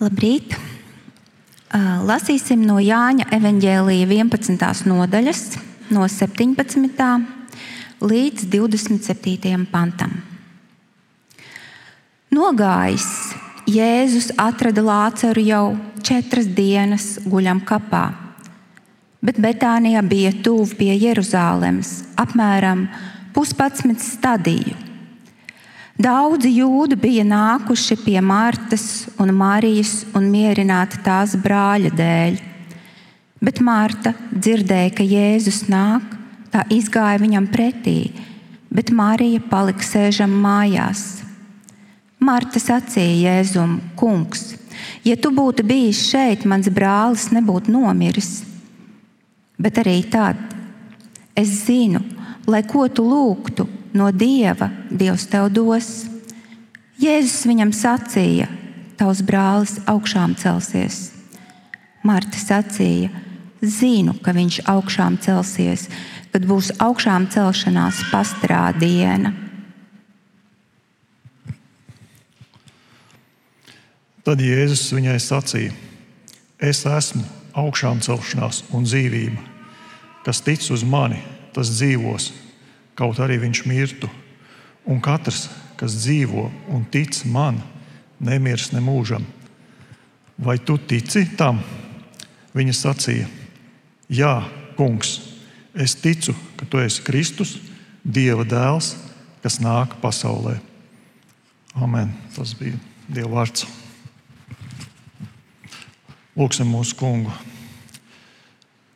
[0.00, 0.54] Labrīt!
[2.08, 4.86] Lasīsim no Jāņa evanģēlīja 11.
[4.88, 5.42] nodaļas,
[5.92, 7.04] no 17.
[8.00, 9.60] līdz 27.
[9.68, 10.16] pantam.
[12.32, 13.10] Nogājis,
[13.68, 15.64] Jēzus atrada Lāceru jau
[16.00, 18.06] četras dienas guļam kapā,
[19.20, 22.88] bet Betānijā bija tuvu pie Jeruzalemes, apmēram
[23.36, 24.89] puspacmit stadiju.
[26.00, 28.84] Daudzi jūdi bija nākuši pie Martas
[29.20, 32.38] un Marijas un mierināti tās brāļa dēļ.
[33.44, 36.06] Bet Marta dzirdēja, ka Jēzus nāk,
[36.54, 38.14] tā izgāja viņam pretī,
[38.72, 41.02] bet Marija palika sēžam mājās.
[42.16, 44.54] Marta sacīja Jēzum, Kungs,
[45.04, 48.38] ja tu būtu bijis šeit, mans brālis nebūtu nomiris.
[49.60, 50.40] Bet arī tad
[51.36, 52.00] es zinu,
[52.48, 55.88] lai ko tu lūgtu, no dieva Dievs tev dos.
[57.00, 58.48] Jēzus viņam sacīja,
[59.00, 61.10] tavs brālis augšām celsies.
[62.04, 63.08] Marta sacīja,
[63.60, 65.86] zinu, ka viņš augšām celsies,
[66.32, 69.32] kad būs augšām celšanās pastrā diena.
[74.24, 75.72] Tad Jēzus viņai sacīja:
[76.60, 77.24] Es esmu
[77.56, 79.40] augšām celšanās un dzīvība.
[80.24, 81.22] Kas tic uz mani,
[81.56, 82.28] tas dzīvos,
[83.00, 84.10] kaut arī viņš mirtu.
[84.84, 85.48] Un katrs,
[85.80, 87.60] kas dzīvo un tic man,
[88.20, 89.24] nemirs nemūžam.
[90.40, 91.60] Vai tu tici tam?
[92.56, 93.28] Viņa sacīja:
[94.10, 94.34] Jā,
[94.76, 95.18] kungs,
[95.72, 97.58] es ticu, ka tu esi Kristus,
[98.00, 98.94] Dieva dēls,
[99.44, 100.56] kas nāk pasaulē.
[101.76, 102.14] Amen.
[102.34, 103.66] Tas bija Dieva vārds.
[106.36, 107.32] Lūksim mūsu kungu.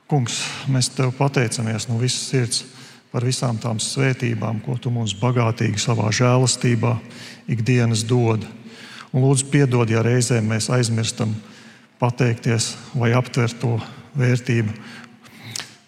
[0.08, 0.40] Kungs,
[0.72, 2.64] mēs tev pateicamies no visas sirds
[3.14, 6.96] par visām tām svētībām, ko tu mums bagātīgi savā žēlastībā
[7.54, 8.42] ikdienas dod.
[9.14, 11.36] Un lūdzu, piedod, ja reizēm mēs aizmirstam
[12.02, 13.76] pateikties vai aptvert to
[14.18, 14.74] vērtību.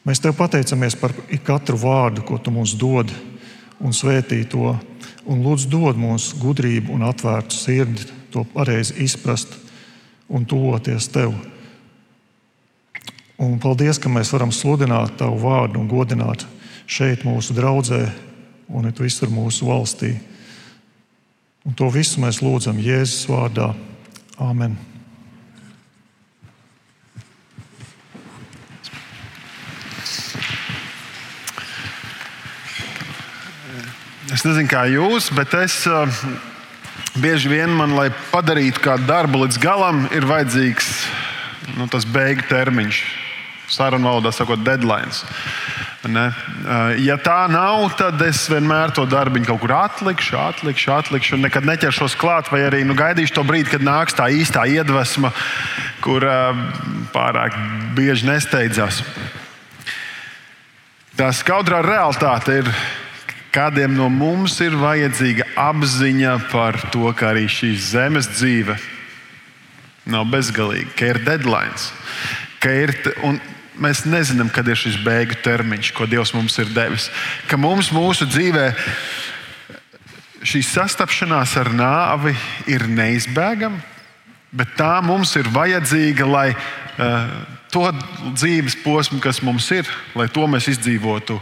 [0.06, 3.10] Mēs tev pateicamies par katru vārdu, ko tu mums dod,
[3.82, 4.76] un svētī to.
[5.26, 9.58] Un lūdzu, dod mums gudrību un atvērtu sirdi, to pareizi izprast
[10.30, 11.34] un tuvoties tev.
[13.42, 16.46] Un paldies, ka mēs varam sludināt tavu vārdu un godināt
[16.86, 18.06] šeit, mūsu draudzē,
[18.70, 20.16] un visur mūsu valstī.
[21.66, 23.72] Un to visu mēs lūdzam Jēzus vārdā.
[24.38, 24.76] Āmen!
[34.36, 36.10] Es nezinu, kā jūs, bet es uh,
[37.22, 40.90] bieži vien man, lai padarītu kādu darbu līdz galam, ir vajadzīgs
[41.78, 43.00] nu, tas beigu termiņš.
[43.72, 45.10] Sarunu valodā sakot, deadline.
[46.06, 46.26] Ne?
[46.30, 51.46] Eh, ja tā nav, tad es vienmēr to darbu kaut kur atlikšu, atlikšu, atlikšu, un
[51.46, 55.32] nekad neķeršos klāt, vai arī nu, gaidīšu to brīdi, kad nāks tā īstā iedvesma,
[56.04, 56.58] kur uh,
[57.14, 57.56] pārāk
[57.96, 59.02] bieži nesteidzās.
[61.16, 62.70] Tā skaudrā realitāte ir,
[63.54, 68.76] kādiem no mums ir vajadzīga apziņa par to, ka arī šīs zemes dzīve
[70.12, 71.86] nav bezgalīga, ka ir deadline.
[72.62, 72.92] Ka ir,
[73.26, 73.40] un
[73.76, 77.10] Mēs nezinām, kad ir šis beigu termiņš, ko Dievs mums ir devis.
[77.50, 78.70] Ka mums mūsu dzīvē
[80.46, 82.32] šī sastapšanās ar nāvi
[82.70, 83.80] ir neizbēgama,
[84.56, 87.28] bet tā mums ir vajadzīga, lai uh,
[87.72, 87.84] to
[88.32, 91.36] dzīves posmu, kas mums ir, lai to mēs izdzīvotu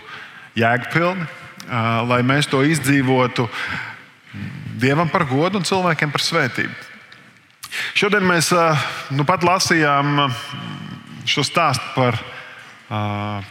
[0.59, 3.49] jēgpilni, uh, lai mēs to izdzīvotu
[4.75, 6.73] Dievam par godu un cilvēkiem par svētību.
[7.95, 8.75] Šodien mēs uh,
[9.15, 10.19] nu pat lasījām
[11.29, 12.19] šo stāstu par,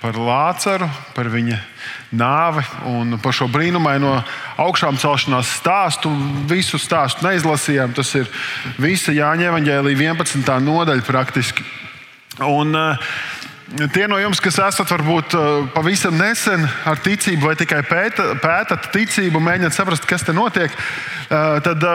[0.01, 1.59] par Lācaru, par viņa
[2.13, 4.15] nāvi un par šo brīnumaino
[4.61, 6.11] augšām celšanās stāstu.
[6.49, 7.95] Visu stāstu neizlasījām.
[7.97, 8.29] Tas ir
[8.81, 10.59] visa Jāņa Evanģēlīja 11.
[10.67, 11.65] nodaļa praktiski.
[12.41, 12.73] Un,
[13.93, 15.33] Tie no jums, kas esat varbūt
[15.73, 20.75] pavisam nesen ar ticību vai tikai pēta, pētat ticību, mēģināt saprast, kas te notiek,
[21.29, 21.85] tad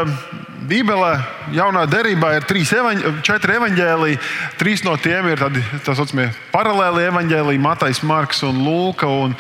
[0.69, 1.13] Bībelē,
[1.55, 4.19] jaunā derībā ir trīs evaņ, četri evaņģēliji.
[4.59, 9.09] Trīs no tiem ir tādi tā saucamie paralēli evaņģēliji, Matais, Marks un Lūka.
[9.09, 9.37] Un,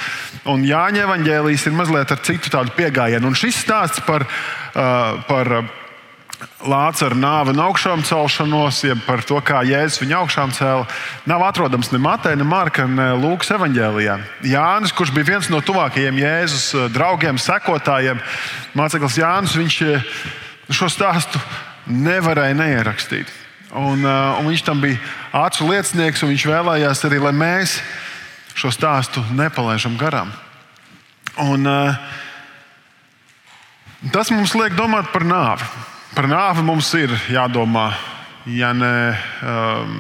[0.48, 3.32] un Jāņa evaņģēlijs ir mazliet ar citu tādu pieejamību.
[3.32, 4.28] Un šis stāsts par,
[4.72, 5.52] par
[6.62, 10.84] Lāca ar nāvi un augšām celšanos, jeb par to, kā Jēzus viņu augšām cēla,
[11.26, 14.14] nav atrodams ne Matē, ne Marka, ne Lūkas evanģēlijā.
[14.46, 18.22] Jānis, kurš bija viens no tuvākajiem Jēzus draugiem, sekotājiem,
[18.78, 19.80] māceklis Jānis, viņš
[20.78, 21.42] šo stāstu
[21.90, 23.34] nevarēja neierakstīt.
[23.74, 25.02] Un, uh, un viņš tam bija
[25.42, 27.80] acu liecinieks, un viņš vēlējās arī, lai mēs
[28.58, 30.30] šo stāstu nepalaidām garām.
[31.38, 31.66] Un,
[34.14, 35.66] tas mums liek domāt par nāvi.
[36.14, 37.90] Par nāvi mums ir jādomā
[38.48, 39.12] ja ne
[39.42, 39.94] um,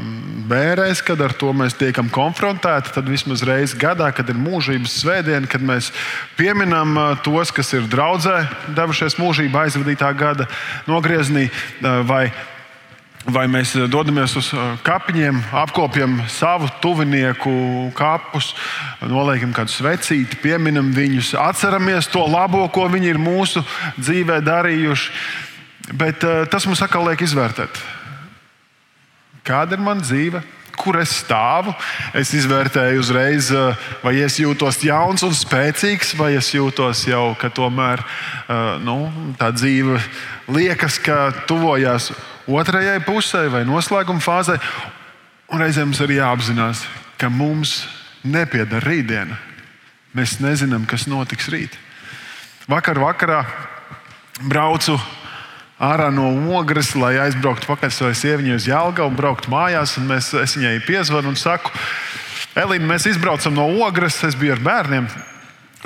[0.48, 5.48] bērēs, kad ar to mēs tiekam konfrontēti, tad vismaz reizi gadā, kad ir mūžības svētdiena,
[5.50, 5.90] kad mēs
[6.38, 8.40] pieminam uh, tos, kas ir draudzē,
[8.76, 10.48] devušies mūžībā aizvadītā gada
[10.88, 12.28] nogriezienī, uh, vai
[13.28, 14.46] vai mēs dodamies uz
[14.86, 17.50] kapiņiem, apkopjam savu tuvinieku
[17.98, 18.54] kapus,
[19.04, 23.60] noliekam kādu svecīti, pieminam viņus, atceramies to labo, ko viņi ir mūsu
[23.98, 25.12] dzīvē darījuši.
[25.96, 27.80] Bet uh, tas mums atkal liek izvērtēt,
[29.46, 30.42] kāda ir mana dzīve,
[30.78, 31.72] kur es stāvu.
[32.16, 33.50] Es izvērtēju uzreiz,
[34.02, 38.98] vai es jūtos jauns un spēcīgs, vai es jūtos jau, ka tomēr uh, nu,
[39.40, 39.98] tā dzīve
[40.54, 42.12] liekas, ka tuvojās
[42.48, 44.58] otrajai pusē vai noslēguma fāzē.
[45.48, 46.84] Un reizēm mums arī jāapzinās,
[47.20, 47.82] ka mums
[48.24, 49.36] nepieder rītdiena.
[50.16, 51.74] Mēs nezinām, kas notiks rīt.
[52.68, 53.42] Vakar vakarā
[54.44, 54.98] braucu
[55.78, 56.28] ārā no
[56.58, 59.96] ogres, lai aizbrauktu pakaļ savai sieviņai uz Jālgavu un brauktu mājās.
[60.00, 61.72] Un mēs, es viņai piezvanu un saku,
[62.58, 64.18] Elīna, mēs izbraucam no ogres.
[64.26, 65.06] Es biju ar bērniem.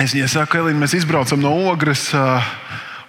[0.01, 2.09] Es viņai saku, Elīna, mēs izbraucam no ogres.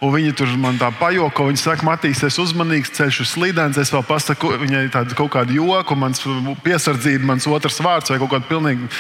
[0.04, 1.46] Un viņi tur man tā pajoko.
[1.48, 3.80] Viņa saka, Matīs, es uzmanīgs, ceļš uz slīdēns.
[3.80, 6.20] Es vēl pasaku viņai tādu kaut kādu joku, mans
[6.66, 8.90] piesardzība, mans otrs vārds vai kaut kādu pilnīgi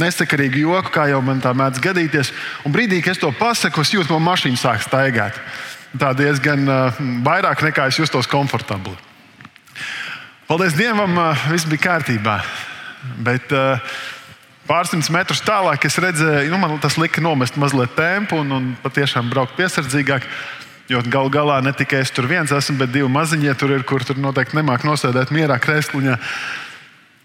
[0.00, 2.32] nesakarīgu joku, kā jau man tā mēdz gadīties.
[2.64, 5.36] Un brīdī, kad es to pasaku, es jūtu, ka man mašīna sāk staigāt
[5.96, 8.96] tā diezgan uh, vairāk nekā es justos komfortabli.
[10.48, 12.38] Paldies Dievam, uh, viss bija kārtībā.
[13.24, 13.80] Bet uh,
[14.68, 19.30] pārsimtus metrus tālāk es redzēju, nu, man tas lika nomest mazliet tempu un, un patiešām
[19.32, 20.26] braukt piesardzīgāk.
[20.88, 24.04] Jo galu galā ne tikai es tur viens esmu, bet divi maziņie tur ir, kur
[24.08, 26.16] tur noteikti nemāk nosēdēt mierā krēsliņā.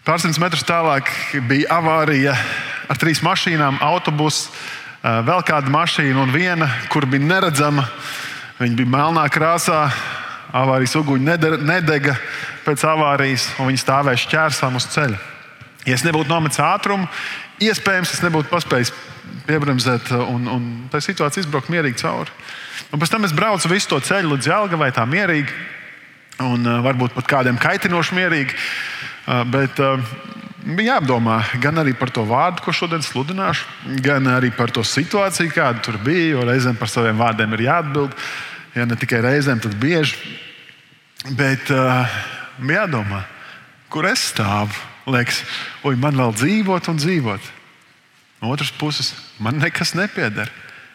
[0.04, 1.08] Pārsimtus metrus tālāk
[1.48, 2.34] bija avārija
[2.92, 4.52] ar trīs mašīnām, autobusu,
[5.00, 7.86] vēl kāda mašīna un viena, kur bija neredzama.
[8.60, 9.88] Viņi bija melnā krāsā,
[10.54, 11.26] avārijas uguņi
[11.66, 12.14] nedega
[12.64, 15.18] pēc avārijas, un viņi stāvēja šķērsām uz ceļa.
[15.84, 17.08] Ja es nebūtu nometis ātrumu,
[17.64, 18.92] iespējams, es nebūtu paspējis
[19.48, 22.32] piebremzēt un, un tā situācija izbraukt mierīgi cauri.
[22.94, 25.50] Un pēc tam es braucu visu to ceļu līdz Jālgavai tā mierīgi,
[26.44, 28.56] un uh, varbūt pat kādiem kaitinoši mierīgi.
[29.24, 29.98] Uh, bet uh,
[30.64, 33.66] bija jāapdomā gan par to vārdu, ko šodien sludināšu,
[34.02, 36.34] gan arī par to situāciju, kāda tur bija.
[36.34, 38.16] Jo reizēm par saviem vārdiem ir jāatbild.
[38.74, 40.16] Ja ne tikai reizēm, tad bieži.
[41.36, 42.08] Bet uh,
[42.60, 43.22] jādomā,
[43.92, 44.74] kur es stāvu.
[45.06, 45.42] Liekas,
[45.84, 47.52] oi, man vēl dzīvot un dzīvot.
[48.40, 50.50] No otras puses, man nekas nepieder.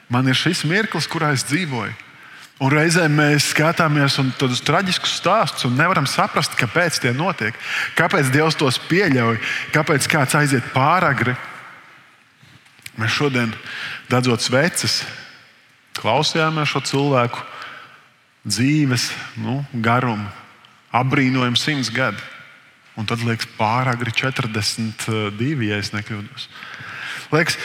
[0.10, 1.94] Man ir šis mirklis, kurā es dzīvoju.
[2.60, 7.56] Un reizēm mēs skatāmies uz traģiskus stāstus un nevaram saprast, kāpēc tie notiek.
[7.96, 9.38] Kāpēc Dievs tos pieļauj,
[9.72, 11.38] kāpēc kāds aiziet pāragri.
[13.00, 13.54] Mēs šodien,
[14.12, 15.06] dedzot sveces,
[15.96, 17.46] klausījāmies šo cilvēku
[18.44, 19.08] dzīves
[19.40, 20.28] nu, garumu,
[20.92, 22.20] apbrīnojam simts gadu.
[23.00, 26.50] Un tad liekas, pāragri 42, ja nekļūdos.
[27.32, 27.56] Liekas,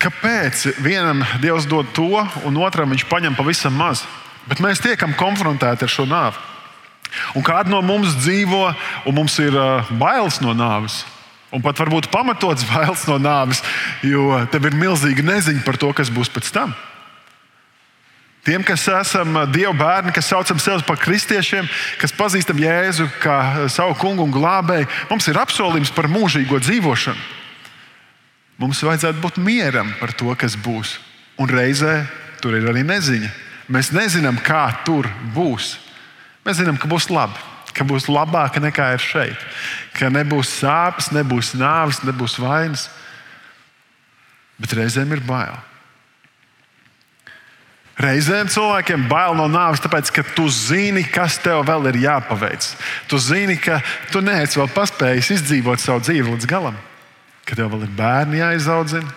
[0.00, 4.08] kāpēc vienam Dievs dod to, un otram viņš paņem pavisam mazu?
[4.50, 6.40] Bet mēs tiekam konfrontēti ar šo nāvi.
[7.38, 8.68] Un kāda no mums dzīvo,
[9.06, 11.04] un mums ir uh, bailes no nāves.
[11.54, 13.62] Un pat varbūt pamatots bailes no nāves,
[14.06, 16.74] jo tev ir milzīga neziņa par to, kas būs pēc tam.
[18.40, 21.66] Tiem, kas esam Dieva bērni, kas saucam sevi par kristiešiem,
[22.00, 27.20] kas pazīstam Jēzu kā savu kungu un glābēju, mums ir apsolījums par mūžīgo dzīvošanu.
[28.60, 30.96] Mums vajadzētu būt mieram par to, kas būs.
[31.40, 32.02] Un reizē
[32.40, 33.28] tur ir arī neziņa.
[33.70, 35.76] Mēs nezinām, kā tur būs.
[36.46, 37.38] Mēs zinām, ka būs labi,
[37.76, 39.48] ka būs labāk nekā ir šeit,
[39.94, 42.88] ka nebūs sāpes, nebūs nāves, nebūs vainas.
[44.60, 45.54] Bet reizēm ir bail.
[48.00, 52.70] Reizēm cilvēkiem bail no nāves, tāpēc, ka tu zini, kas tev vēl ir jāpaveic.
[53.10, 56.78] Tu zini, ka tu neesi vēl paspējis izdzīvot savu dzīvi līdz galam,
[57.44, 59.12] ka tev vēl ir bērni jāizaudzina,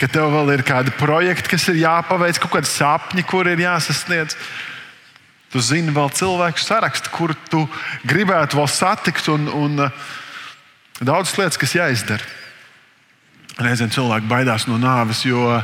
[0.00, 4.36] ka tev vēl ir kādi projekti, kas ir jāpaveic, kaut kādi sapņi, kur ir jāsasniedz.
[5.50, 7.64] Tu zini vēl cilvēku sarakstu, kur tu
[8.08, 10.10] gribētu vēl satikt, un, un uh,
[11.02, 12.36] daudzas lietas, kas jāizdara.
[13.60, 15.58] Reizēm cilvēki baidās no nāves, jo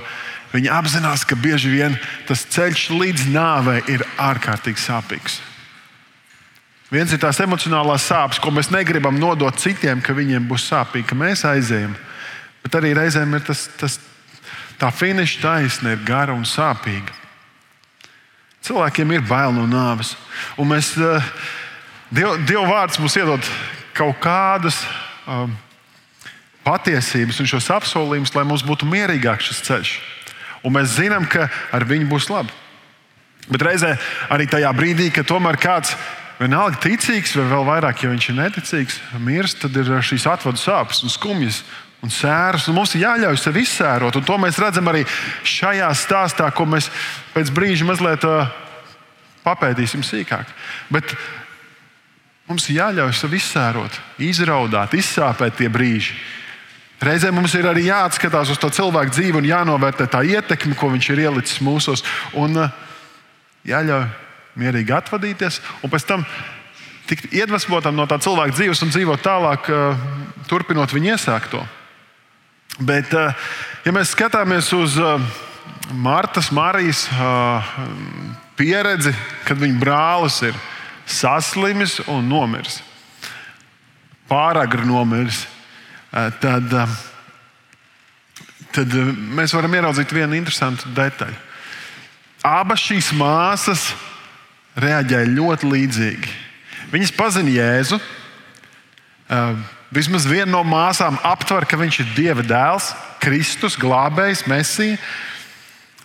[0.53, 1.95] viņi apzinās, ka bieži vien
[2.29, 5.39] tas ceļš līdz nāvei ir ārkārtīgi sāpīgs.
[6.93, 11.19] Viens ir tās emocionālās sāpes, ko mēs negribam nodot citiem, ka viņiem būs sāpīgi, ka
[11.19, 11.97] mēs aizējam.
[12.63, 13.97] Bet arī reizēm ir tas, tas
[14.81, 17.15] Tā finiša taisna ir gara un sāpīga.
[18.67, 20.17] Cilvēkiem ir bail no nāves.
[20.59, 20.93] Un mēs,
[22.11, 23.47] Diev, Dieva vārds mums iedod
[23.97, 24.83] kaut kādas
[25.27, 25.55] um,
[26.67, 29.95] patiesības un šos apsolījumus, lai mums būtu mierīgāks šis ceļš.
[30.67, 32.53] Un mēs zinām, ka ar viņu būs labi.
[33.47, 33.95] Bet reizē
[34.35, 35.95] arī tajā brīdī, kad tomēr kāds
[36.41, 41.05] vienalga ticīgs, vai vēl vairāk, ja viņš ir neticīgs, mirst, tad ir šīs atvadu sāpes
[41.07, 41.63] un skumjas.
[42.05, 44.19] Un sēras, un mums ir jāļauj sev izsērot.
[44.29, 45.03] To mēs redzam arī
[45.47, 46.91] šajā stāstā, ko mēs
[47.35, 48.51] pēc brīža mazliet uh,
[49.47, 50.51] papētīsim sīkāk.
[50.93, 51.15] Bet
[52.51, 56.19] mums ir jāļauj sev izsērot, izraudāt, izsāpēt tie brīži.
[57.03, 61.11] Reizē mums ir arī jāatskatās uz to cilvēku dzīvi un jānovērtē tā ietekme, ko viņš
[61.13, 62.05] ir ielicis mūsos.
[62.37, 62.85] Un uh,
[63.67, 64.07] jāļauj
[64.57, 66.25] mierīgi atvadīties, un pēc tam
[67.07, 70.07] tikt iedvesmotam no tā cilvēka dzīves un dzīvot tālāk, eh,
[70.51, 71.63] turpinot viņa iesākto.
[72.77, 73.51] Bet, eh,
[73.87, 75.43] ja mēs skatāmies uz eh,
[75.97, 77.07] Martas, Marijas
[78.59, 79.13] pieredzi,
[79.47, 80.57] kad viņa brālis ir
[81.07, 82.81] saslimis un nomiris,
[84.27, 85.45] pāragri nomiris,
[86.43, 86.75] tad,
[88.75, 88.97] tad
[89.39, 91.39] mēs varam ieraudzīt vienu interesantu detaļu.
[92.43, 93.93] Abas šīs māsas
[94.75, 96.35] reaģēja ļoti līdzīgi.
[96.91, 98.03] Viņas pazina Jēzu.
[99.27, 99.59] Uh,
[99.95, 102.91] vismaz viena no māsām aptver, ka viņš ir Dieva dēls,
[103.23, 104.99] Kristus, glābējs, Mēsija.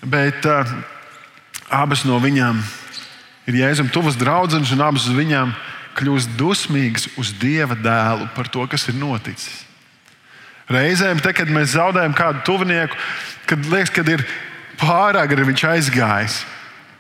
[0.01, 0.69] Bet uh,
[1.69, 2.61] abas no viņām
[3.49, 5.51] ir Jēzum tuvas draudzenes, un abas no viņām
[5.97, 9.65] kļūst dusmīgas uz Dieva dēlu par to, kas ir noticis.
[10.71, 12.95] Reizēm, te, kad mēs zaudējam kādu tuvinieku,
[13.49, 14.23] kad liekas, ka ir
[14.79, 16.41] pārāk arī viņš aizgājis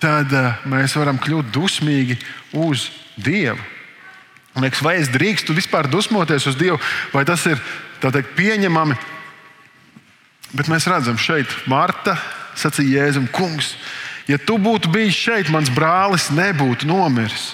[0.01, 2.17] tad uh, mēs varam kļūt dusmīgi
[2.57, 2.89] uz
[3.21, 3.59] Dievu.
[4.55, 6.79] Un liekas, vai es drīkstu vispār dusmoties uz Dievu,
[7.13, 7.59] vai tas ir
[8.03, 8.97] teikt, pieņemami?
[10.51, 12.17] Bet mēs redzam, šeit Marta
[12.59, 13.75] sacīja Jēzum, Kungs,
[14.27, 17.53] ja tu būtu bijis šeit, mans brālis nebūtu nomiris.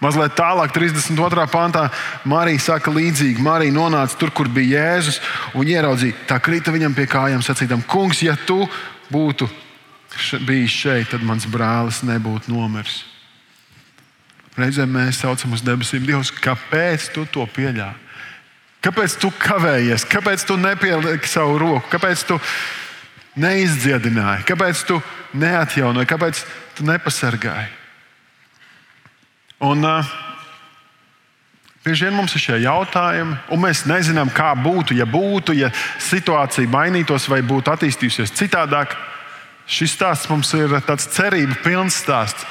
[0.00, 1.44] Mazliet tālāk, 32.
[1.52, 1.90] pantā,
[2.24, 3.42] Marija saka līdzīgi.
[3.44, 5.18] Marija nonāca tur, kur bija Jēzus,
[5.58, 8.62] un ieraudzīja, tā krita viņam pie kājām, sacīdam, Kungs, ja tu
[9.12, 9.50] būtu
[10.46, 13.02] bijis šeit, tad mans brālis nebūtu nomiris.
[14.58, 18.08] Reizēm mēs saucam uz debesīm, Dievs, kāpēc tu to pieļāvi?
[18.80, 20.06] Kāpēc tu kavējies?
[20.08, 21.84] Kāpēc tu nepieliki savu roku?
[21.92, 22.38] Kāpēc tu
[23.40, 24.46] neizdziedināji?
[24.48, 24.96] Kāpēc tu
[25.36, 26.08] neatjaunoji?
[26.08, 26.42] Kāpēc
[26.78, 27.68] tu nepasargāji?
[29.68, 30.16] Un, uh,
[31.80, 35.70] Bieži vien mums ir šie jautājumi, un mēs nezinām, kā būtu, ja būtu, ja
[36.04, 38.92] situācija mainītos vai būtu attīstījusies citādāk.
[39.70, 42.42] Šis stāsts mums ir tāds cerību pilns stāsts.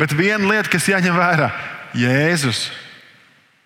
[0.00, 1.52] Bet viena lieta, kas jāņem vērā,
[1.94, 2.66] Jēzus.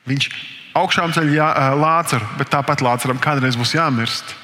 [0.09, 0.29] Viņš
[0.77, 1.33] augšām ceļ
[1.81, 4.37] Lācaru, bet tāpat Lācaram kādreiz būs jāmirst.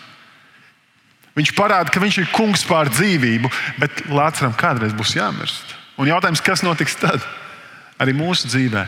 [1.35, 3.50] Viņš parāda, ka viņš ir kungs pār dzīvību,
[3.83, 5.75] bet Lācaram kādreiz būs jāmirst.
[6.00, 7.25] Un jautājums, kas notiks tad?
[8.00, 8.87] Arī mūsu dzīvē.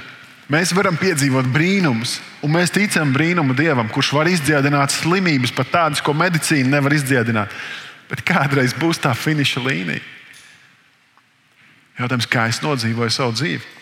[0.51, 6.03] Mēs varam piedzīvot brīnumus, un mēs ticam brīnumu Dievam, kurš var izdziedināt slimības, pat tādas,
[6.03, 7.51] ko medicīna nevar izdziedināt.
[8.11, 10.05] Bet kādreiz būs tā finiša līnija.
[11.97, 13.77] Jautājums, kā es nodzīvoju savu dzīvi.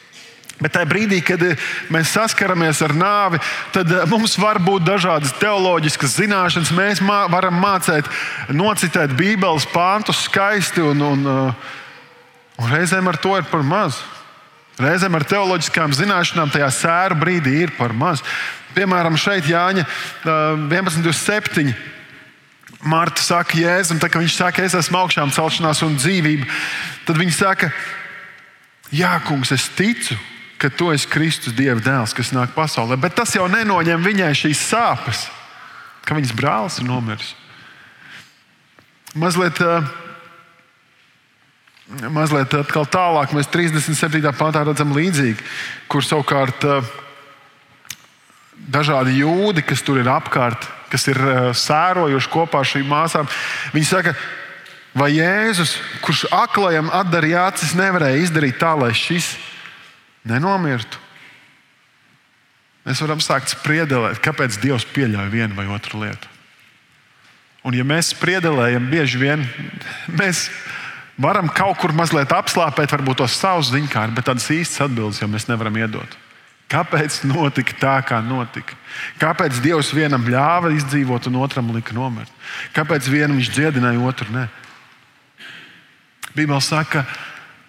[0.63, 1.59] Bet tajā brīdī, kad eh,
[1.91, 3.41] mēs saskaramies ar nāvi,
[3.75, 6.71] tad eh, mums var būt dažādas teoloģiskas zināšanas.
[6.77, 8.07] Mēs mā, varam mācīt,
[8.55, 11.73] nocitēt Bībeles pāntus skaisti, un, un, eh,
[12.63, 13.99] un reizēm ar to ir par maz.
[14.79, 18.23] Reizēm ar teoloģiskām zināšanām tajā sēru brīdī ir par maz.
[18.75, 19.85] Piemēram, šeit Jāņa
[20.25, 21.75] 11.7.
[22.85, 26.49] Marta saka, Jēzum, tā, viņš saka, es esmu augšām celšanās un dzīvība.
[27.09, 27.71] Tad viņa saka,
[28.95, 30.15] Jā, kungs, es ticu,
[30.61, 32.99] ka tu esi Kristus Dieva dēls, kas nāk pasaulē.
[33.01, 35.25] Bet tas jau nenoņem viņai šīs sāpes,
[36.07, 37.33] ka viņas brālis ir nomiris.
[39.19, 39.83] Mazliet, eh,
[42.07, 44.33] mazliet tālāk, mēs 37.
[44.39, 45.43] pāntā redzam līdzīgi,
[45.89, 46.87] kur savukārt eh,
[48.71, 53.31] dažādi jūdi, kas tur ir apkārt, kas ir eh, sērojuši kopā ar šīm māsām.
[53.75, 54.15] Viņi saka,
[54.95, 59.35] vai Jēzus, kurš aklajam atdarīja acis, nevarēja izdarīt tā, lai šis
[60.31, 61.03] nenomirtu?
[62.85, 66.31] Mēs varam sākt spriedelēt, kāpēc Dievs pieļauj vienu vai otru lietu.
[67.65, 69.47] Un, ja mēs spriedelējam, bieži vien
[70.13, 70.51] mēs
[71.17, 75.49] varam kaut kur mazliet apslāpēt, varbūt tos savus ziņkārus, bet tādas īstas atbildes jau mēs
[75.49, 76.19] nevaram iedot.
[76.73, 78.77] Kāpēc notika tā, kā notika?
[79.21, 82.33] Kāpēc Dievs vienam ļāva izdzīvot, un otram lika nomirt?
[82.77, 84.47] Kāpēc vienam viņš dziedināja, otru ne?
[86.35, 87.05] Bībeli saka,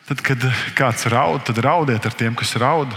[0.07, 0.47] tad, kad
[0.77, 2.95] kāds raud, tad raudiet ar tiem, kas raud,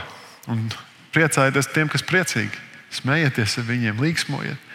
[0.49, 0.65] un
[1.13, 2.65] priecājieties tiem, kas priecīgi.
[2.95, 4.69] Smējieties ar viņiem, līksmojiet.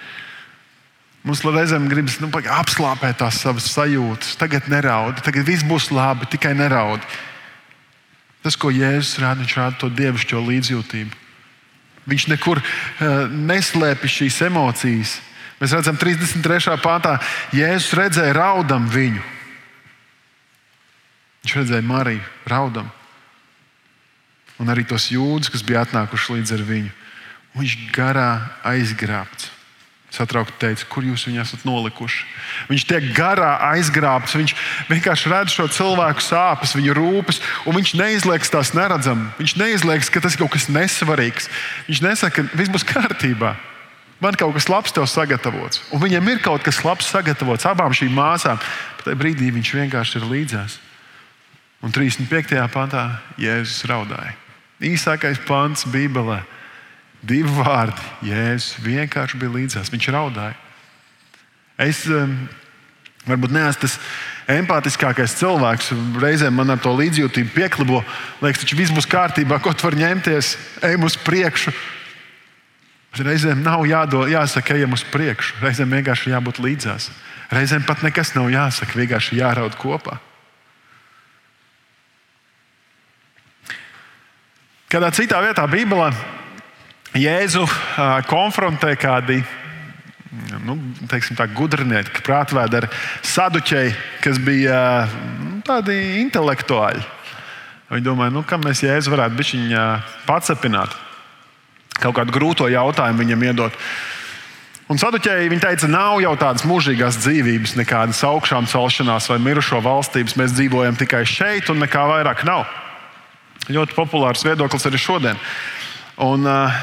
[1.23, 4.35] Mums reizēm gribas nu, apslāpēt tās savas sajūtas.
[4.37, 7.07] Tagad neraudi, tagad viss būs labi, tikai neraudi.
[8.43, 11.19] Tas, ko Jēzus rāda, viņš rāda to dievišķo līdzjūtību.
[12.11, 15.15] Viņš nekur uh, neslēpj šīs emocijas.
[15.61, 16.75] Mēs redzam, 33.
[16.83, 17.15] pāntā
[17.55, 19.23] Jēzus redzēja raudam viņu.
[21.43, 22.91] Viņš redzēja Mariju raudam.
[24.61, 26.91] un arī tos jūdzes, kas bija atnākuši līdz ar viņu.
[27.57, 28.29] Viņš garā
[28.63, 29.49] aizgrābts.
[30.13, 32.27] Satraukti teica, kur jūs viņu esat nolikuši.
[32.69, 34.35] Viņš tiek garā aizgrābts.
[34.37, 34.53] Viņš
[34.91, 39.25] vienkārši redz šo cilvēku sāpes, viņa rūpes, un viņš neizliekas tās neredzam.
[39.39, 41.49] Viņš neizliekas, ka tas ir kaut kas nesvarīgs.
[41.89, 43.55] Viņš nesaka, ka viss būs kārtībā.
[44.21, 45.81] Man kaut kas labs tev sagatavots.
[45.89, 48.61] Un viņam ir kaut kas labs sagatavots abām šīm māsām.
[48.99, 50.77] Bet tajā brīdī viņš vienkārši ir līdzās.
[51.83, 52.53] Un 35.
[52.71, 53.07] pantā
[53.41, 54.37] Jēzus raudāja.
[54.77, 56.43] Īsākais pants Bībelē.
[57.23, 58.03] Divi vārdi.
[58.27, 59.91] Jēzus vienkārši bija līdzās.
[59.93, 60.57] Viņš raudāja.
[61.79, 62.35] Es um,
[63.27, 63.95] varbūt neesmu tas
[64.51, 65.93] empātiskākais cilvēks.
[66.19, 68.01] Reizēm man ar to līdzjūtību pieklibo.
[68.43, 71.71] Liekas, taču viss būs kārtībā, ko tu vari ņemties, ejam uz priekšu.
[73.23, 75.61] Reizēm nav jādod, jāsaka, ejam uz priekšu.
[75.63, 77.07] Reizēm vienkārši jābūt līdzās.
[77.53, 80.19] Reizēm pat nekas nav jāsaka, vienkārši jāraud kopā.
[84.91, 86.11] Kādā citā vietā Bībelē
[87.13, 87.67] Jēzu
[88.25, 89.43] konfrontē kādi
[90.65, 90.77] nu,
[91.09, 92.87] tā, gudrinieki, prātvēdi,
[93.33, 93.91] saduķēji,
[94.23, 94.79] kas bija
[95.43, 97.03] nu, tādi intelektuāļi.
[97.93, 99.83] Viņi domāja, nu, kam mēs Jēzu varētu bišķiņā
[100.25, 100.95] pacepināt,
[101.99, 103.77] kaut kādu grūto jautājumu viņam iedot.
[104.89, 110.35] Un saduķēji viņi teica, nav jau tādas mūžīgās dzīvības, nekādas augšām celšanās vai mirušo valstības.
[110.41, 112.65] Mēs dzīvojam tikai šeit, un nekā vairāk nav.
[113.69, 115.39] Ļoti populārs viedoklis arī šodien.
[116.21, 116.75] Un, uh,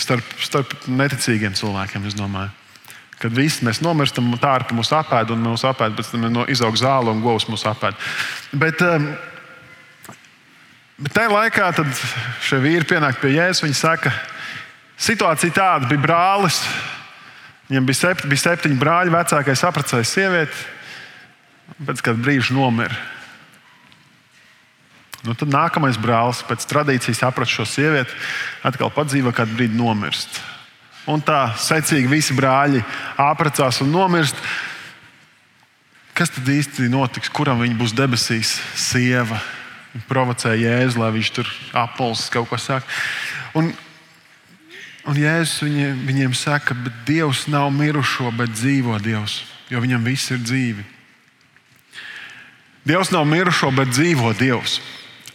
[0.00, 2.52] starp, starp neticīgiem cilvēkiem, es domāju,
[3.22, 6.76] kad visi mēs nomirstam, tā ir mūsu apēda, un mūsu apēda pēc tam no izaug
[6.76, 7.96] zāle un govs mūsu apēda.
[8.58, 9.08] Bet, um,
[10.98, 11.70] bet tajā laikā
[12.44, 13.62] šie vīri pienāk pie Jēzus.
[13.64, 14.12] Viņi saka,
[15.00, 16.60] situācija tāda bija brālis.
[17.70, 20.64] Viņam bija, sept, bija septiņi brāļi, vecākais apprecējis sievieti,
[21.86, 22.98] pēc kāda brīža nomira.
[25.22, 28.14] Nu, tad nākamais brālis pēc tradīcijas aprat šo sievieti,
[28.66, 30.40] atkal padzīvo, kādu brīdi nomirst.
[31.06, 32.82] Un tā secīgi visi brāļi
[33.22, 34.38] apprecās un nomirst.
[36.14, 37.30] Kas tad īsti notiks?
[37.32, 38.56] Kuram viņa būs debesīs?
[38.78, 39.38] Sieva
[39.92, 42.86] viņa provocē Jēzu, lai viņš tur apelsīs kaut ko saka.
[43.58, 43.70] Un,
[45.06, 50.32] un Jēzus viņi, viņiem saka, bet Dievs nav mirušo, bet dzīvo Dievs, jo viņam viss
[50.32, 50.86] ir dzīvi.
[52.88, 54.80] Dievs nav mirušo, bet dzīvo Dievs.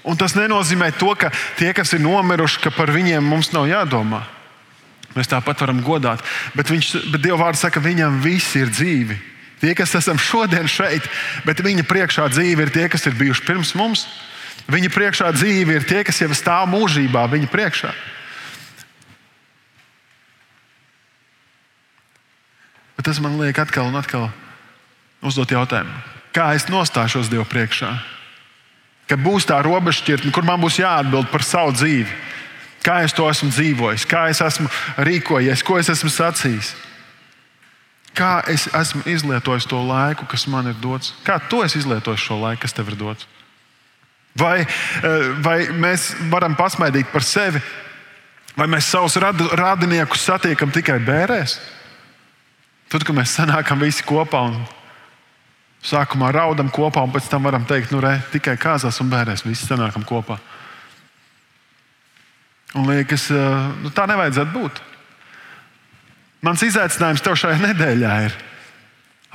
[0.08, 4.24] Un tas nenozīmē to, ka tie, kas ir nomiruši, ka par viņiem mums nav jādomā.
[5.18, 6.24] Mēs tāpat varam godāt.
[6.56, 9.18] Bet, viņš, bet Dieva vārds saka, ka viņam viss ir dzīvi.
[9.60, 11.04] Tie, kas esam šodien šeit,
[11.44, 14.06] bet viņa priekšā dzīve ir tie, kas ir bijuši pirms mums.
[14.70, 17.94] Viņa priekšā dzīve ir tie, kas jau stāv mūžībā, viņa priekšā.
[22.98, 24.30] Bet tas man liek atkal un atkal
[25.26, 25.94] uzdot jautājumu,
[26.36, 28.17] kā es nostāšos Dievu priekšā?
[29.08, 32.10] Ka būs tā robežšķirtne, kur man būs jāatbild par savu dzīvi.
[32.84, 34.70] Kā es to esmu dzīvojis, kā es esmu
[35.04, 36.76] rīkojies, ko es esmu sacījis.
[38.18, 41.14] Kā es esmu izlietojis to laiku, kas man ir dots?
[41.26, 43.28] Kā tu esi izlietojis šo laiku, kas tev ir dots?
[44.38, 47.62] Vai, eh, vai mēs varam pasmaidīt par sevi,
[48.58, 51.58] vai mēs savus radiniekus satiekam tikai bērēs?
[52.90, 54.62] Tad, kad mēs sanākam visi kopā un
[55.86, 59.68] Sākumā raudam kopā, un pēc tam varam teikt, nu, re, tikai kāzās un bērēs visi
[59.68, 60.40] sanākam kopā.
[62.76, 63.30] Un liekas,
[63.84, 64.82] nu, tā nevajadzētu būt.
[66.46, 68.36] Mans izaicinājums tev šajā nedēļā ir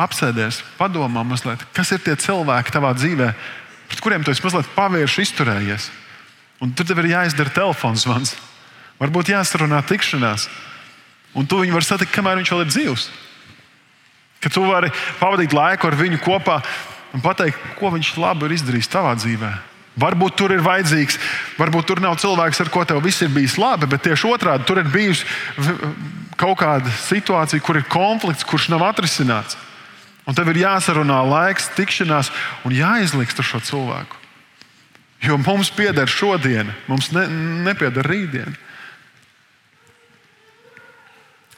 [0.03, 3.33] apsēties, padomā mazliet, kas ir tie cilvēki tavā dzīvē,
[3.91, 5.89] pret kuriem tu esi mazliet pavērši izturējies.
[6.63, 8.37] Un tur tev ir jāizdara telefons zvans,
[9.01, 10.47] varbūt jāsarunā tikšanās,
[11.35, 13.09] un tu viņu vari satikt, kamēr viņš vēl ir dzīvs.
[14.43, 16.59] Ka tu vari pavadīt laiku ar viņu kopā
[17.15, 19.53] un pateikt, ko viņš labi ir izdarījis tavā dzīvē.
[20.03, 21.19] Varbūt tur ir vajadzīgs,
[21.59, 24.81] varbūt tur nav cilvēks, ar ko tev viss ir bijis labi, bet tieši otrādi tur
[24.81, 25.29] ir bijusi
[26.41, 29.59] kaut kāda situācija, kur ir konflikts, kurš nav atrisināts.
[30.25, 32.31] Un tev ir jāsarunā laiks, tikšanās
[32.65, 34.19] un jāizliks ar šo cilvēku.
[35.23, 37.27] Jo mums pieder šodiena, mums ne,
[37.67, 38.55] nepieder rītdiena.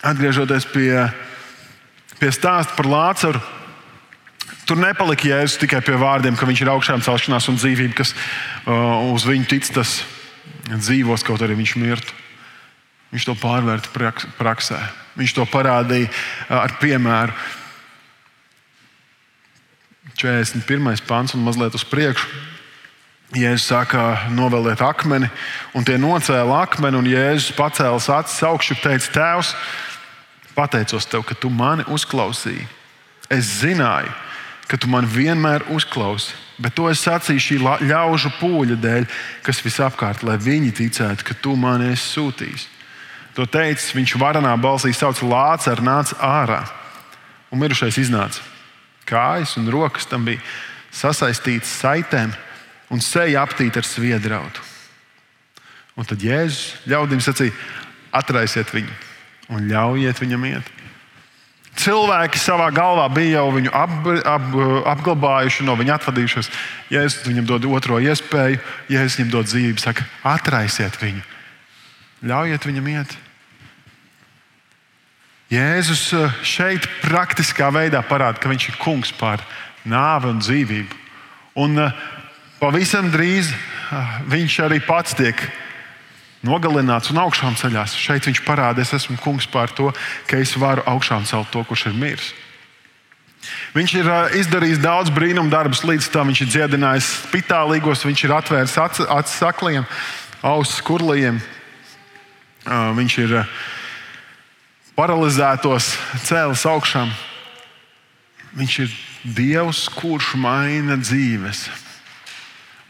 [0.05, 1.07] Atgriežoties pie
[2.21, 3.41] pie stāsta par Lācaru.
[4.65, 9.13] Tur nepalika jēzus tikai pie vārdiem, ka viņš ir augšām celšanās un dzīvība, kas uh,
[9.13, 9.99] uz viņu tic, tas
[10.71, 12.17] dzīvos, kaut arī viņš mirtu.
[13.13, 13.93] Viņš to pārvērta
[14.39, 14.81] praksē.
[15.21, 17.37] Viņš to parādīja uh, ar piemēru.
[20.15, 21.05] 41.
[21.09, 22.43] pāns un mazliet uz priekšu.
[23.35, 25.27] Jēzus saka, novēliet akmeni,
[25.75, 29.55] un tie nocēla akmeni, un Jēzus pacēla acis augšu un teica, Tēvs,
[30.55, 32.67] Pateicos tev, ka tu mani uzklausīji.
[33.33, 34.13] Es zināju,
[34.71, 37.57] ka tu mani vienmēr uzklausi, Bet to es sacīju šī
[37.89, 39.07] ļaužu pūļa dēļ,
[39.43, 42.69] kas visapkārt, lai viņi ticētu, ka tu mani esi sūtījis.
[43.35, 46.61] To teicis, viņš varanā balsī sauc Lācis, nāca ārā.
[47.51, 48.43] Un mirušais iznāca.
[49.05, 50.43] Kājas un rokas tam bija
[50.95, 52.31] sasaistītas saitēm,
[52.95, 54.63] un seja aptīta ar sviedrautu.
[55.99, 57.55] Un tad Jēzus ļaudīm sacīja:
[58.15, 58.95] atraisiet viņu
[59.53, 60.73] un ļaujiet viņam iet.
[61.75, 63.95] Cilvēki savā galvā bija jau viņu ap,
[64.31, 64.45] ap,
[64.95, 66.51] apglabājuši, no viņa atvadījušies.
[66.95, 68.61] Jēzus viņam dod otro iespēju,
[68.93, 71.25] Jēzus viņam dod dzīvību, saka, atraisiet viņu,
[72.31, 73.17] ļaujiet viņam iet.
[75.53, 79.43] Jēzus eh, šeit praktiskā veidā parāda, ka viņš ir kungs pār
[79.85, 81.03] nāvi un dzīvību.
[81.61, 82.01] Un eh,
[82.63, 85.43] pavisam drīz eh, viņš arī pats tiek
[86.45, 87.97] nogalināts un augšām ceļās.
[87.99, 89.91] Šeit viņš parāda, es esmu kungs pār to,
[90.29, 92.33] ka es varu augšām celt to, kurš ir miris.
[93.75, 98.77] Viņš ir izdarījis daudz brīnumu darbus, līdz tam viņš ir dziedinājis spitālīgos, viņš ir atvēris
[98.81, 99.85] acis sakliem,
[100.41, 101.41] ausis kurlījiem.
[102.97, 103.37] Viņš ir
[104.97, 105.91] paralizētos
[106.25, 107.11] cēlis augšām.
[108.55, 111.65] Viņš ir Dievs, kurš maina dzīves.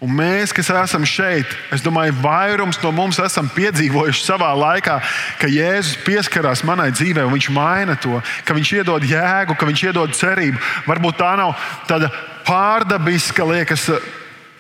[0.05, 4.99] Un mēs, kas esam šeit, es domāju, vairums no mums esam piedzīvojuši savā laikā,
[5.41, 9.85] ka Jēzus pieskarās manai dzīvē, un Viņš maina to, ka Viņš iedod jēgu, ka Viņš
[9.87, 10.61] iedod cerību.
[10.91, 11.55] Varbūt tā nav
[11.89, 12.11] tāda
[12.45, 13.87] pārdabiska, liekas,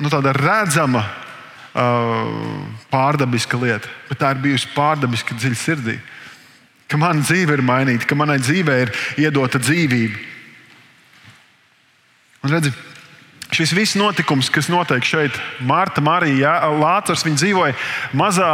[0.00, 5.98] nu, tāda redzama uh, pārdabiska lieta, bet tā ir bijusi pārdabiska dziļa sirdī.
[6.88, 10.24] Ka mana dzīve ir mainīta, ka manai dzīvei ir iedota dzīvība.
[12.44, 12.80] Un redziet,
[13.54, 17.74] Šis viss notikums, kas notiek šeit, Marta, Marija, Lācis, viņi dzīvoja
[18.18, 18.48] mazā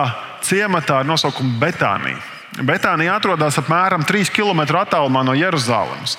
[0.45, 2.21] ciematā ar nosaukumu Betānija.
[2.67, 6.19] Betānija atrodas apmēram 3 km attālumā no Jeruzalemes.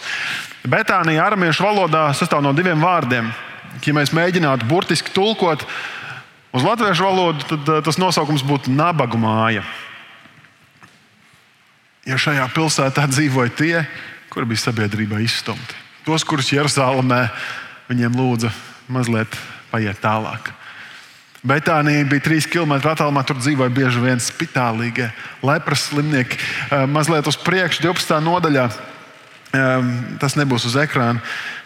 [0.65, 3.29] Betānija aramiešu valodā sastāv no diviem vārdiem.
[3.85, 5.67] Ja mēs mēģinātu burtiski tulkot
[6.49, 9.61] uz latviešu valodu, tad eh, tas nosaukums būtu nabagu māja.
[12.09, 13.75] Ja šajā pilsētā dzīvoja tie,
[14.33, 17.27] kuri bija sabiedrībā izstumti, tos, kurus Jeruzalemē
[17.91, 18.49] viņiem lūdza
[18.91, 19.37] mazliet
[19.71, 20.51] paiet tālāk.
[21.41, 25.07] Betānija bija trīs km attālumā, tur dzīvoja bieži vien spitālīgie,
[25.41, 26.37] lepras slimnieki.
[26.91, 28.19] Mazliet uz priekšu, 12.
[28.21, 28.67] nodaļā.
[30.21, 31.19] Tas nebūs uz ekrāna,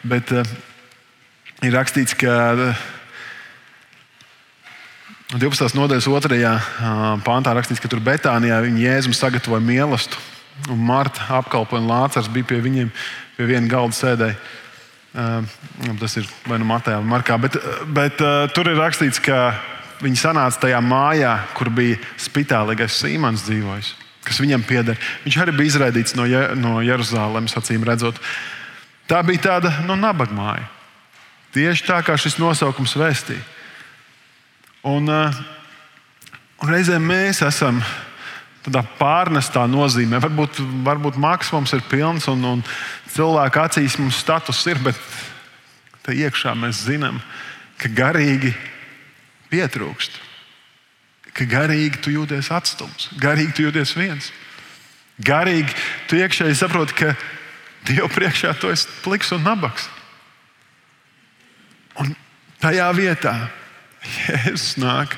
[0.08, 2.56] bet ir rakstīts, ka
[5.36, 5.76] 12.
[5.76, 7.20] nodaļas 2.
[7.28, 10.24] pāntā rakstīts, ka tur Betānijā viņi Jēzum sagatavoja mīlestību,
[10.72, 12.94] un Marta apkalpoja un Lācars bija pie viņiem
[13.36, 14.40] pie viena galda sēdēja.
[15.16, 17.38] Tas ir vai nu Matejā, vai Markā.
[17.40, 17.56] Bet,
[17.96, 18.20] bet
[18.56, 19.54] tur ir rakstīts, ka
[20.04, 23.94] viņi sanāca tajā mājā, kur bija spitālīgais Sīmans dzīvojis,
[24.28, 25.00] kas viņam pieder.
[25.24, 26.28] Viņš arī bija izraidīts no,
[26.60, 28.20] no Jeruzalemes, acīm redzot.
[29.08, 30.68] Tā bija tāda nu, nabaga māja.
[31.56, 33.44] Tieši tā kā šis nosaukums vēstīja.
[34.86, 37.80] Un, un reizēm mēs esam
[38.66, 40.20] tādā pārnestā nozīmē.
[40.24, 42.64] Varbūt, varbūt maksimums ir pilns un, un
[43.14, 45.00] cilvēku acīs mums status ir, bet
[46.06, 47.20] te iekšā mēs zinām,
[47.82, 48.54] ka garīgi
[49.52, 50.22] pietrūkst.
[51.36, 54.32] Ka garīgi tu jūties atstumts, garīgi tu jūties viens.
[55.26, 55.72] Garīgi
[56.10, 57.16] tu iekšēji saproti, ka
[57.86, 59.86] Dieva priekšā tu esi pliks un nabaks.
[62.02, 62.16] Un
[62.64, 63.36] tajā vietā
[64.06, 65.14] Jēzus nāk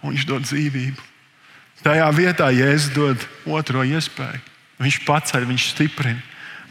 [0.00, 1.07] un viņš dod dzīvību.
[1.84, 4.40] Tajā vietā Jēzus dod otro iespēju.
[4.82, 6.22] Viņš paceļ, viņš stiprina.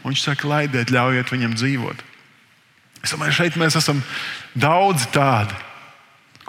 [0.04, 2.04] Viņš saka, laidiet, ļaujiet viņam dzīvot.
[3.04, 4.00] Es domāju, šeit mēs esam
[4.58, 5.54] daudz tādi,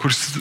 [0.00, 0.38] kurus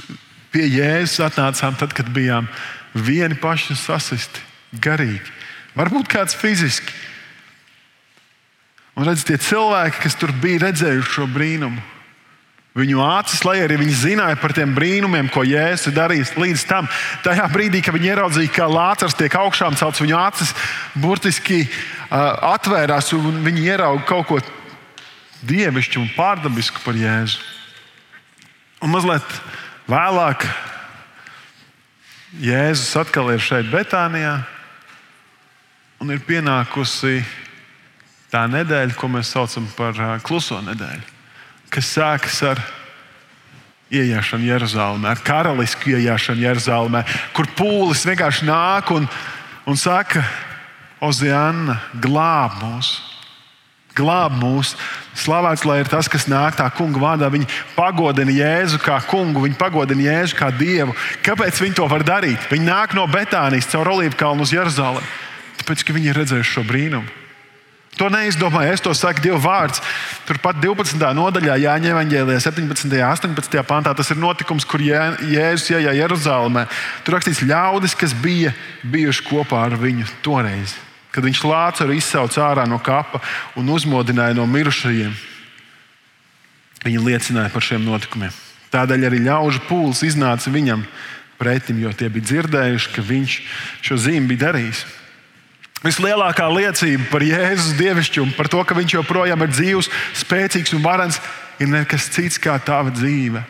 [0.53, 2.47] pie Jēzus atnācām tad, kad bijām
[2.93, 4.41] vieni paši sasisti,
[4.81, 5.37] garīgi.
[5.77, 6.93] Varbūt kāds fiziski.
[8.99, 11.79] Un redziet, tie cilvēki, kas tur bija redzējuši šo brīnumu,
[12.77, 16.89] Viņu acis, lai arī viņi zināja par tiem brīnumiem, ko Jēzus ir darījis līdz tam,
[17.25, 20.53] tajā brīdī, kad viņi ieraudzīja, ka Lācis tiek augšām celts, viņu acis
[20.93, 24.39] burtiski uh, atvērās un viņi ieraudzīja kaut ko
[25.49, 27.41] dievišķu un pārdabisku par Jēzu.
[28.85, 29.35] Un mazliet
[29.89, 30.45] vēlāk
[32.37, 34.43] Jēzus atkal ir šeit, Betānijā,
[35.99, 37.23] un ir pienākusi
[38.29, 41.17] tā nedēļa, ko mēs saucam par uh, kluso nedēļu
[41.73, 42.61] kas sākas ar
[43.89, 47.03] ieiešanu Jeruzalemē, ar karalisku ieiešanu Jeruzalemē,
[47.33, 49.09] kur pūlis vienkārši nāk un,
[49.69, 50.23] un saka,
[50.99, 52.97] Ozeāna, glāb mūs!
[53.95, 54.73] Glāb mūs!
[55.19, 57.29] Slavēts lai ir tas, kas nāk tā kunga vārdā.
[57.31, 60.95] Viņi pagodina Jēzu kā kungu, viņi pagodina Jēzu kā dievu.
[61.23, 62.49] Kāpēc viņi to var darīt?
[62.51, 65.07] Viņi nāk no Betānijas caur Olīvu kalnu uz Jeruzalemi.
[65.61, 67.15] Tāpēc, ka viņi ir redzējuši šo brīnumu.
[67.97, 68.73] To neizdomāju.
[68.73, 69.81] Es to saku Dieva vārds.
[70.27, 70.99] Turpat 12.
[71.17, 72.85] nodaļā, Jāņa Evangelijā, 17.
[72.85, 73.63] un 18.
[73.67, 76.67] pantā, tas ir notikums, kur Jēzus ienāca Jeruzalemē.
[77.03, 78.53] Tur rakstīts, ļaudis, kas bija
[78.87, 80.77] bijuši kopā ar viņu toreiz,
[81.11, 83.23] kad viņš lācaru izsauca ārā no kapa
[83.59, 85.17] un uzmodināja no mirušajiem.
[86.85, 88.31] Viņi liecināja par šiem notikumiem.
[88.71, 90.85] Tādēļ arī ļaužu pūlis iznāca viņam
[91.39, 93.35] pretim, jo tie bija dzirdējuši, ka viņš
[93.83, 94.85] šo zīmi bija darījis.
[95.79, 99.87] Vislielākā liecība par Jēzus dievišķumu, par to, ka viņš joprojām ir dzīvs,
[100.25, 101.21] spēcīgs un varens,
[101.59, 103.45] ir nekas cits kā tava dzīve.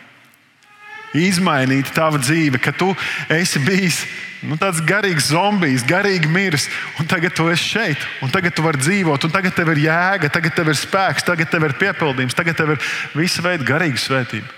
[1.18, 2.92] Izmainīt tavu dzīvi, ka tu
[3.34, 4.04] esi bijis
[4.46, 6.68] nu, tāds garīgs zombijs, garīgi miris,
[7.02, 10.30] un tagad tu esi šeit, un tagad tu vari dzīvot, un tagad tev ir jēga,
[10.30, 14.54] tagad tev ir spēks, tagad tev ir piepildījums, tagad tev ir visa veida garīga svētība.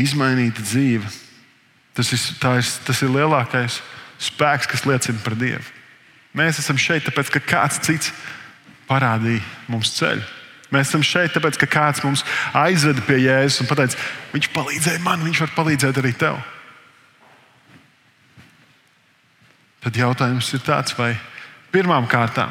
[0.00, 1.12] Izmainīta dzīve
[1.94, 3.78] Tas ir, ir, tas ir lielākais
[4.22, 5.62] spēks, kas liecina par Dievu.
[6.34, 8.10] Mēs esam šeit, tāpēc ka kāds cits
[8.88, 10.24] parādīja mums ceļu.
[10.74, 12.24] Mēs esam šeit, tāpēc ka kāds mums
[12.56, 14.00] aizveda pie Jēzus un teica,
[14.32, 16.40] viņš palīdzēja man, viņš var palīdzēt arī tev.
[19.84, 21.12] Tad jautājums ir tāds, vai
[21.70, 22.50] pirmām kārtām,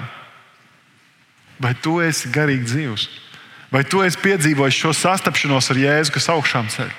[1.59, 3.07] vai tu esi garīgi dzīvs,
[3.73, 6.93] vai tu esi piedzīvojis šo sastapšanos ar Jēzu, kas augšām ceļ?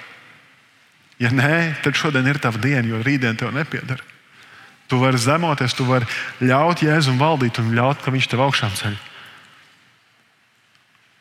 [1.23, 4.03] Ja nē, tad šodien ir tava diena, jo rītdien tev nepieder.
[4.91, 6.09] Tu vari zemoties, tu vari
[6.43, 8.97] ļaut Jēzum valdīt un ļaut, ka viņš tev augšām ceļ.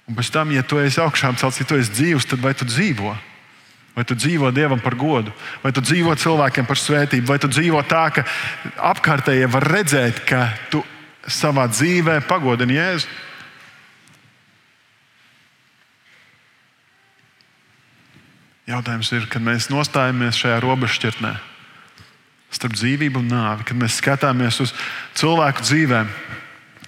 [0.10, 2.68] Un pēc tam, ja tu esi augšām celts, ja tu esi dzīvs, tad vai tu
[2.68, 3.14] dzīvo?
[3.94, 7.84] Vai tu dzīvo Dievam par godu, vai tu dzīvo cilvēkiem par svētību, vai tu dzīvo
[7.86, 8.24] tā, ka
[8.90, 10.82] apkārtējie var redzēt, ka tu
[11.30, 13.08] savā dzīvē pagodini Jēzu?
[18.70, 21.34] Jautājums ir, kad mēs nostājamies šajā robežšķirtnē
[22.54, 24.72] starp dzīvību un nāvi, kad mēs skatāmies uz
[25.18, 26.12] cilvēku dzīvēm,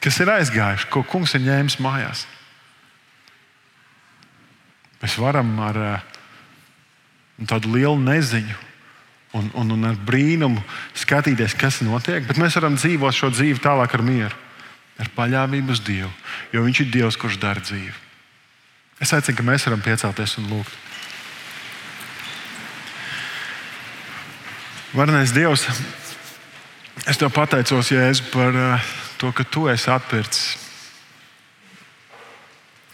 [0.03, 2.25] kas ir aizgājuši, ko kungs ir ņēmis mājās.
[5.01, 6.05] Mēs varam ar eh,
[7.49, 8.55] tādu lielu neziņu
[9.35, 10.63] un, un, un ar brīnumu
[10.95, 14.41] skatīties, kas notiek, bet mēs varam dzīvot šo dzīvi tālāk ar mieru,
[15.01, 16.13] ar paļāvību uz Dievu,
[16.55, 17.93] jo Viņš ir Dievs, kurš dara dzīvi.
[19.03, 20.84] Es aicinu, ka mēs varam piecelties un lūgt.
[24.95, 25.65] Varnais Dievs,
[27.03, 30.53] es tev pateicos, Jēzu, par uh, to, ka tu esi atpircis.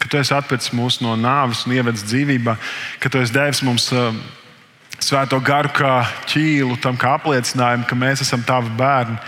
[0.02, 2.56] Ka tu esi atpircis mūs no nāves un ievedis dzīvībā,
[2.98, 4.18] ka tu esi devis mums uh,
[4.98, 6.00] svēto garu kā
[6.32, 9.22] ķīlu, tam kā apliecinājumu, ka mēs esam tavi bērni,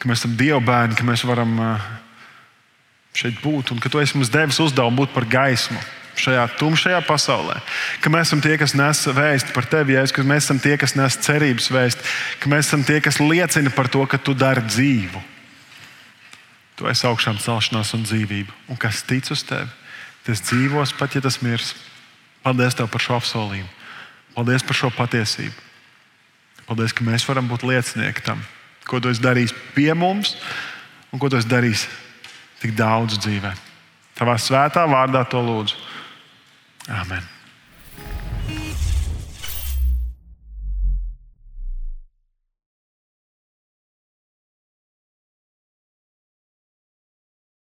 [0.00, 1.86] ka mēs esam Dieva bērni, ka mēs varam uh,
[3.12, 5.84] šeit būt un ka tu esi mums devis uzdevumu būt par gaismu
[6.18, 7.56] šajā tumšajā pasaulē,
[8.02, 10.94] ka mēs esam tie, kas nes vēstu par tevi, Jēzus, ka mēs esam tie, kas
[10.98, 12.06] nes cerības vēstu,
[12.42, 15.22] ka mēs esam tie, kas liecina par to, ka tu dari dzīvu.
[16.78, 19.70] Tu esi augšām celšanās un dzīvība, un kas tic uz tevi,
[20.26, 21.74] tas dzīvos pat, ja tas mirs.
[22.44, 23.68] Paldies tev par šo apsolījumu.
[24.36, 25.66] Paldies par šo patiesību.
[26.68, 28.42] Paldies, ka mēs varam būt liecinieki tam,
[28.86, 30.36] ko tu esi darījis pie mums
[31.10, 31.86] un ko tu esi darījis
[32.62, 33.54] tik daudz dzīvē.
[34.18, 35.87] Tavā svētā vārdā to lūdzu.
[36.88, 37.37] Amen.